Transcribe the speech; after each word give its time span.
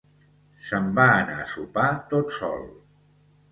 Se'n 0.69 0.87
va 1.01 1.05
anar 1.17 1.37
a 1.43 1.45
sopar 1.53 1.91
tot 2.17 2.35
sol 2.41 2.67